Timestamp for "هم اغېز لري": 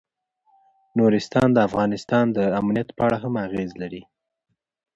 3.23-4.03